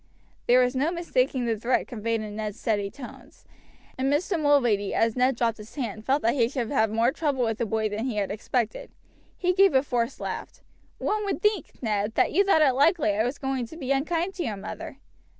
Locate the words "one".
10.97-11.23